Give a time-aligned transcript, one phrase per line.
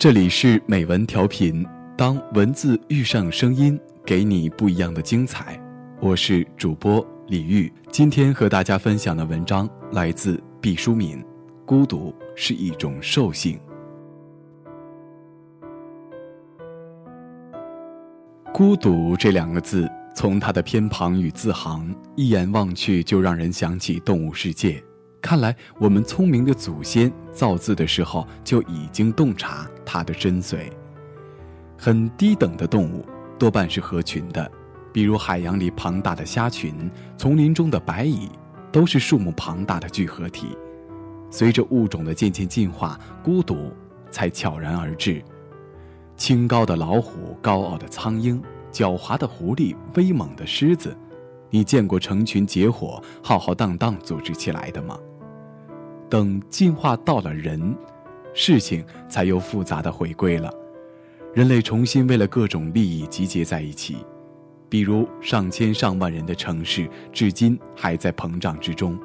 [0.00, 1.62] 这里是美文调频，
[1.94, 5.62] 当文字遇上声音，给你不一样的精彩。
[6.00, 11.18] 我是主播李玉，今天和大家分享的文章来自毕淑敏，
[11.66, 13.60] 《孤独是一种兽性》。
[18.54, 19.86] 孤独这两个字，
[20.16, 24.82] 从它的偏旁与字行，一眼望去就让人想起动物世界。
[25.20, 30.70] 看来，我们聪明的祖先造字的时候就已经洞察它的真髓。
[31.76, 33.04] 很低等的动物
[33.38, 34.50] 多半是合群的，
[34.92, 38.28] 比如海洋里庞大的虾群、丛林中的白蚁，
[38.72, 40.56] 都是数目庞大的聚合体。
[41.30, 43.72] 随着物种的渐渐进化，孤独
[44.10, 45.22] 才悄然而至。
[46.16, 50.94] 清高的老虎、高傲的苍鹰、狡猾的狐狸、威猛的狮子，
[51.50, 54.98] 你见过成群结伙、浩浩荡荡组织起来的吗？
[56.08, 57.76] 等进化到了人，
[58.32, 60.52] 事情才又复杂的回归了。
[61.34, 63.98] 人类重新为了各种利益集结在一起，
[64.68, 68.98] 比如上千上万人的城市，至今还在膨胀之中。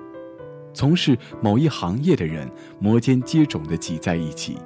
[0.73, 4.57] 从事某一行业的人摩肩接踵的挤在一起，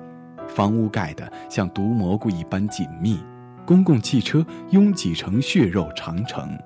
[0.48, 3.20] 房屋盖得像毒蘑菇一般紧密，
[3.66, 6.58] 公共汽车拥挤成血肉长城。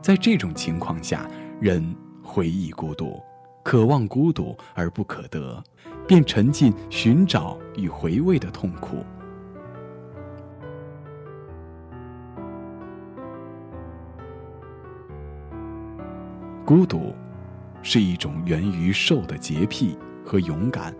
[0.00, 1.28] 在这种情况下，
[1.60, 3.20] 人回忆孤独。
[3.62, 5.62] 渴望孤独而不可得，
[6.08, 9.04] 便沉浸寻找与回味的痛苦。
[16.64, 17.14] 孤独，
[17.82, 20.94] 是一种源于兽的洁癖和勇敢。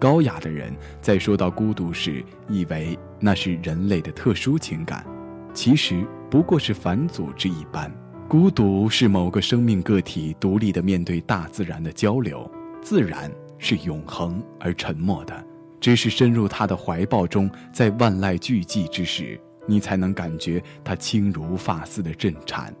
[0.00, 5.06] 高雅的人在说到孤独时，以为那是人类的特殊情感，
[5.52, 7.92] 其实不过是反祖之一般。
[8.32, 15.46] 孤独是某个生命个体独立的面对大自然的交流，自然是永恒而沉默的，
[15.78, 22.74] 只是深入他的怀抱中，在万籁俱寂之时，你才能感觉他轻如发丝的震颤。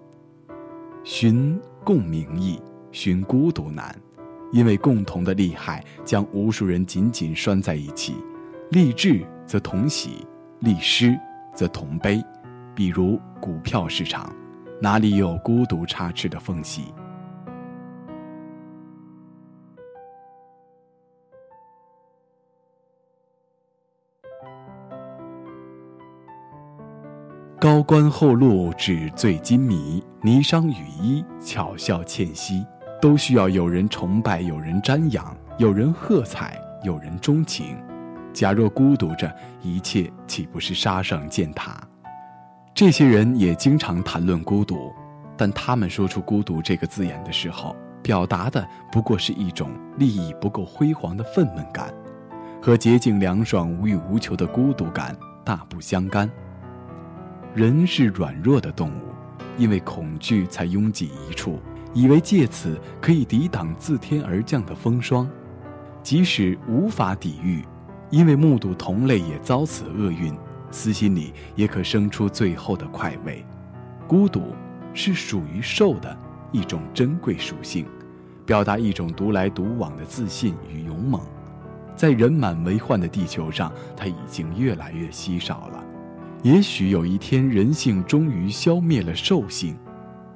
[1.04, 2.58] 寻共鸣易，
[2.90, 3.94] 寻孤独难，
[4.52, 8.14] 因为共同的利害将无数人紧紧拴在一起，
[8.70, 10.26] 利智则同喜，
[10.60, 11.14] 利失
[11.54, 12.24] 则同悲，
[12.74, 14.34] 比如股票市场。
[14.82, 16.92] 哪里有孤独插翅的缝隙？
[27.60, 32.66] 高官厚禄，纸醉金迷，霓裳羽衣，巧笑倩兮，
[33.00, 37.80] 都需要有人崇拜，有人瞻仰，有人喝彩，有人钟情。
[38.32, 39.32] 假若孤独着，
[39.62, 41.80] 一切岂不是沙上践踏？
[42.74, 44.90] 这些人也经常谈论孤独，
[45.36, 51.92] 但他们说出“孤独”这个字眼的时候，表达的不过是一种利益不够辉煌的愤懑感，
[52.62, 56.28] 和洁净凉爽、无欲无求的孤独感大不相干。
[57.54, 59.12] 人是软弱的动物，
[59.58, 61.60] 因为恐惧才拥挤一处，
[61.92, 65.28] 以为借此可以抵挡自天而降的风霜，
[66.02, 67.62] 即使无法抵御，
[68.08, 70.34] 因为目睹同类也遭此厄运。
[70.72, 73.44] 私心里也可生出最后的快慰。
[74.08, 74.54] 孤独
[74.92, 76.16] 是属于兽的
[76.50, 77.86] 一种珍贵属性，
[78.44, 81.20] 表达一种独来独往的自信与勇猛。
[81.94, 85.84] 在人满为患的地球上，它已经越来越稀少了。
[86.42, 89.76] 也许有一天，人性终于消灭了兽性，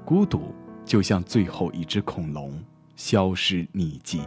[0.05, 0.55] 孤独
[0.85, 2.53] 就像最后一只恐龙
[2.95, 4.21] 消失匿迹。